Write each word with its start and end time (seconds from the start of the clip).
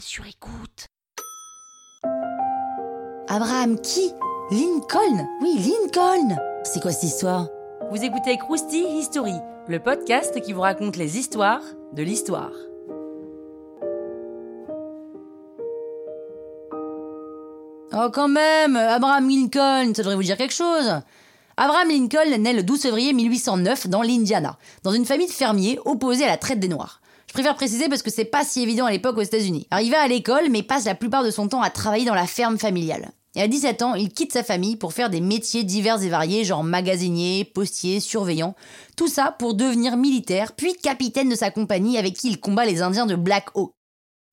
sur 0.00 0.26
écoute. 0.26 0.86
Abraham 3.28 3.80
qui? 3.80 4.12
Lincoln? 4.50 5.26
Oui, 5.42 5.58
Lincoln 5.58 6.36
C'est 6.64 6.80
quoi 6.80 6.92
cette 6.92 7.04
histoire? 7.04 7.48
Vous 7.90 8.02
écoutez 8.02 8.36
Krusty 8.38 8.84
History, 8.98 9.34
le 9.66 9.78
podcast 9.78 10.40
qui 10.40 10.52
vous 10.52 10.60
raconte 10.60 10.96
les 10.96 11.18
histoires 11.18 11.62
de 11.92 12.02
l'histoire. 12.02 12.52
Oh 17.92 18.10
quand 18.12 18.28
même 18.28 18.76
Abraham 18.76 19.28
Lincoln, 19.28 19.92
ça 19.94 20.02
devrait 20.02 20.16
vous 20.16 20.22
dire 20.22 20.36
quelque 20.36 20.54
chose 20.54 21.00
Abraham 21.56 21.88
Lincoln 21.88 22.38
naît 22.38 22.52
le 22.52 22.62
12 22.62 22.82
février 22.82 23.12
1809 23.12 23.88
dans 23.88 24.02
l'Indiana, 24.02 24.58
dans 24.84 24.92
une 24.92 25.06
famille 25.06 25.26
de 25.26 25.32
fermiers 25.32 25.80
opposés 25.84 26.24
à 26.24 26.28
la 26.28 26.36
traite 26.36 26.60
des 26.60 26.68
Noirs. 26.68 27.00
Je 27.28 27.34
préfère 27.34 27.54
préciser 27.54 27.88
parce 27.88 28.02
que 28.02 28.10
c'est 28.10 28.24
pas 28.24 28.42
si 28.42 28.62
évident 28.62 28.86
à 28.86 28.90
l'époque 28.90 29.18
aux 29.18 29.22
États-Unis. 29.22 29.66
Arrivé 29.70 29.96
à 29.96 30.08
l'école, 30.08 30.48
mais 30.50 30.62
passe 30.62 30.86
la 30.86 30.94
plupart 30.94 31.22
de 31.22 31.30
son 31.30 31.46
temps 31.46 31.62
à 31.62 31.70
travailler 31.70 32.06
dans 32.06 32.14
la 32.14 32.26
ferme 32.26 32.58
familiale. 32.58 33.12
Et 33.34 33.42
à 33.42 33.48
17 33.48 33.82
ans, 33.82 33.94
il 33.94 34.08
quitte 34.08 34.32
sa 34.32 34.42
famille 34.42 34.76
pour 34.76 34.94
faire 34.94 35.10
des 35.10 35.20
métiers 35.20 35.62
divers 35.62 36.02
et 36.02 36.08
variés, 36.08 36.44
genre 36.44 36.64
magasinier, 36.64 37.44
postier, 37.44 38.00
surveillant. 38.00 38.56
Tout 38.96 39.08
ça 39.08 39.36
pour 39.38 39.54
devenir 39.54 39.96
militaire, 39.96 40.52
puis 40.52 40.74
capitaine 40.74 41.28
de 41.28 41.34
sa 41.34 41.50
compagnie 41.50 41.98
avec 41.98 42.14
qui 42.14 42.30
il 42.30 42.40
combat 42.40 42.64
les 42.64 42.80
Indiens 42.80 43.06
de 43.06 43.14
Black 43.14 43.48
Hawk. 43.54 43.72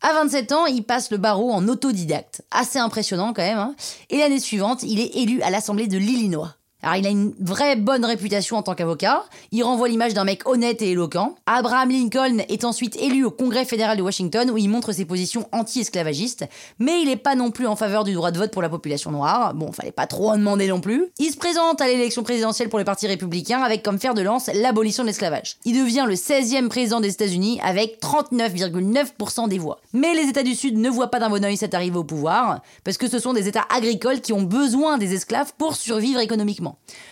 À 0.00 0.12
27 0.12 0.52
ans, 0.52 0.66
il 0.66 0.84
passe 0.84 1.10
le 1.10 1.18
barreau 1.18 1.50
en 1.50 1.66
autodidacte. 1.68 2.42
Assez 2.52 2.78
impressionnant 2.78 3.32
quand 3.32 3.42
même. 3.42 3.58
Hein. 3.58 3.74
et 4.10 4.18
l'année 4.18 4.40
suivante, 4.40 4.82
il 4.84 5.00
est 5.00 5.16
élu 5.16 5.42
à 5.42 5.50
l'Assemblée 5.50 5.88
de 5.88 5.98
l'Illinois. 5.98 6.54
Alors 6.82 6.96
il 6.96 7.06
a 7.06 7.10
une 7.10 7.34
vraie 7.40 7.74
bonne 7.74 8.04
réputation 8.04 8.56
en 8.56 8.62
tant 8.62 8.74
qu'avocat, 8.74 9.24
il 9.50 9.64
renvoie 9.64 9.88
l'image 9.88 10.14
d'un 10.14 10.24
mec 10.24 10.48
honnête 10.48 10.82
et 10.82 10.90
éloquent. 10.90 11.34
Abraham 11.46 11.90
Lincoln 11.90 12.38
est 12.48 12.64
ensuite 12.64 12.96
élu 12.96 13.24
au 13.24 13.30
Congrès 13.30 13.64
fédéral 13.64 13.96
de 13.96 14.02
Washington 14.02 14.50
où 14.50 14.58
il 14.58 14.68
montre 14.68 14.92
ses 14.92 15.04
positions 15.04 15.48
anti-esclavagistes, 15.52 16.44
mais 16.78 17.00
il 17.00 17.08
n'est 17.08 17.16
pas 17.16 17.34
non 17.34 17.50
plus 17.50 17.66
en 17.66 17.76
faveur 17.76 18.04
du 18.04 18.12
droit 18.12 18.30
de 18.30 18.38
vote 18.38 18.52
pour 18.52 18.62
la 18.62 18.68
population 18.68 19.10
noire, 19.10 19.54
bon 19.54 19.72
fallait 19.72 19.90
pas 19.90 20.06
trop 20.06 20.30
en 20.30 20.36
demander 20.36 20.68
non 20.68 20.80
plus. 20.80 21.06
Il 21.18 21.32
se 21.32 21.36
présente 21.36 21.80
à 21.80 21.88
l'élection 21.88 22.22
présidentielle 22.22 22.68
pour 22.68 22.78
le 22.78 22.84
parti 22.84 23.06
républicain 23.06 23.62
avec 23.62 23.82
comme 23.82 23.98
fer 23.98 24.14
de 24.14 24.22
lance 24.22 24.50
l'abolition 24.54 25.02
de 25.02 25.08
l'esclavage. 25.08 25.56
Il 25.64 25.82
devient 25.82 26.04
le 26.06 26.14
16e 26.14 26.68
président 26.68 27.00
des 27.00 27.10
États-Unis 27.10 27.58
avec 27.64 28.00
39,9% 28.00 29.48
des 29.48 29.58
voix. 29.58 29.80
Mais 29.92 30.14
les 30.14 30.28
États 30.28 30.42
du 30.42 30.54
Sud 30.54 30.76
ne 30.78 30.90
voient 30.90 31.10
pas 31.10 31.20
d'un 31.20 31.30
bon 31.30 31.44
oeil 31.44 31.56
cette 31.56 31.74
arrivée 31.74 31.98
au 31.98 32.04
pouvoir, 32.04 32.60
parce 32.84 32.98
que 32.98 33.08
ce 33.08 33.18
sont 33.18 33.32
des 33.32 33.48
États 33.48 33.64
agricoles 33.74 34.20
qui 34.20 34.32
ont 34.32 34.42
besoin 34.42 34.98
des 34.98 35.14
esclaves 35.14 35.52
pour 35.58 35.74
survivre 35.74 36.20
économiquement. 36.20 36.65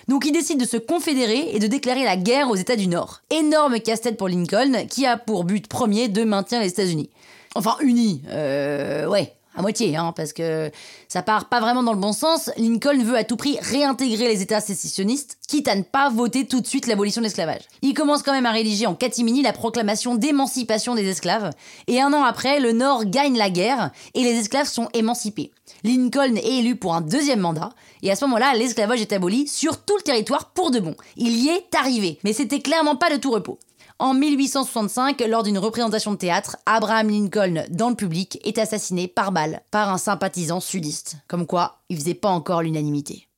Donc 0.09 0.25
il 0.27 0.33
décide 0.33 0.61
de 0.61 0.67
se 0.67 0.77
confédérer 0.77 1.51
et 1.53 1.59
de 1.59 1.67
déclarer 1.67 2.05
la 2.05 2.17
guerre 2.17 2.51
aux 2.51 2.57
États 2.57 2.77
du 2.77 2.89
Nord. 2.89 3.23
Énorme 3.31 3.79
casse-tête 3.81 4.17
pour 4.17 4.29
Lincoln, 4.29 4.87
qui 4.89 5.07
a 5.07 5.17
pour 5.17 5.45
but 5.45 5.67
premier 5.67 6.09
de 6.09 6.25
maintenir 6.25 6.61
les 6.61 6.69
États-Unis. 6.69 7.11
Enfin, 7.55 7.77
unis, 7.81 8.23
euh, 8.29 9.07
ouais, 9.07 9.33
à 9.57 9.63
moitié, 9.63 9.97
hein, 9.97 10.13
parce 10.17 10.33
que 10.33 10.71
ça 11.09 11.23
part 11.23 11.49
pas 11.49 11.61
vraiment 11.61 11.83
dans 11.83 11.93
le 11.93 11.99
bon 11.99 12.13
sens. 12.13 12.51
Lincoln 12.57 13.03
veut 13.03 13.17
à 13.17 13.25
tout 13.25 13.37
prix 13.37 13.59
réintégrer 13.61 14.29
les 14.29 14.43
États 14.43 14.61
sécessionnistes, 14.61 15.39
quitte 15.47 15.69
à 15.69 15.77
ne 15.77 15.83
pas 15.83 16.11
voter 16.11 16.47
tout 16.47 16.61
de 16.61 16.67
suite 16.67 16.87
l'abolition 16.87 17.21
de 17.21 17.27
l'esclavage. 17.27 17.63
Il 17.83 17.95
commence 17.95 18.23
quand 18.23 18.33
même 18.33 18.47
à 18.47 18.53
rédiger 18.53 18.87
en 18.87 18.95
catimini 18.95 19.43
la 19.43 19.53
proclamation 19.53 20.15
d'émancipation 20.15 20.95
des 20.95 21.09
esclaves, 21.09 21.51
et 21.87 22.01
un 22.01 22.13
an 22.13 22.25
après, 22.25 22.61
le 22.61 22.73
Nord 22.73 23.05
gagne 23.05 23.37
la 23.37 23.51
guerre 23.51 23.91
et 24.15 24.23
les 24.23 24.39
esclaves 24.39 24.69
sont 24.69 24.89
émancipés. 24.93 25.53
Lincoln 25.83 26.37
est 26.37 26.59
élu 26.59 26.77
pour 26.77 26.95
un 26.95 27.01
deuxième 27.01 27.41
mandat, 27.41 27.71
et 28.03 28.11
à 28.11 28.17
ce 28.17 28.25
moment-là, 28.27 28.55
l'esclavage 28.55 29.01
est 29.01 29.13
aboli 29.13 29.47
sur 29.49 29.83
tout 29.83 29.97
le 29.97 30.03
territoire 30.03 30.51
pour 30.51 30.71
de 30.71 30.81
bon. 30.81 30.95
Il 31.17 31.37
y 31.37 31.49
est 31.49 31.75
arrivé, 31.75 32.19
mais 32.25 32.33
c'était 32.33 32.61
clairement 32.61 32.97
pas 32.97 33.11
de 33.11 33.17
tout 33.17 33.31
repos. 33.31 33.59
En 34.01 34.13
1865, 34.13 35.21
lors 35.29 35.45
d'une 35.45 35.57
représentation 35.57 36.11
de 36.11 36.17
théâtre, 36.17 36.57
Abraham 36.67 37.11
Lincoln, 37.11 37.65
dans 37.71 37.91
le 37.91 37.95
public, 37.95 38.41
est 38.45 38.59
assassiné 38.59 39.07
par 39.07 39.31
balle 39.31 39.63
par 39.71 39.89
un 39.89 39.99
sympathisant 39.99 40.59
sudiste. 40.59 41.17
Comme 41.29 41.47
quoi, 41.47 41.79
il 41.89 41.97
faisait 41.97 42.15
pas 42.15 42.29
encore 42.29 42.63
l'unanimité. 42.63 43.29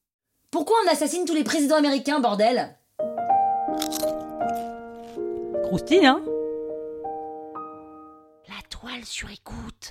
Pourquoi 0.50 0.76
on 0.86 0.90
assassine 0.90 1.26
tous 1.26 1.34
les 1.34 1.44
présidents 1.44 1.76
américains, 1.76 2.20
bordel? 2.20 2.74
Croustille, 5.64 6.06
hein? 6.06 6.22
La 8.48 8.62
toile 8.70 9.04
sur 9.04 9.28
écoute. 9.30 9.90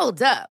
Hold 0.00 0.22
up. 0.22 0.57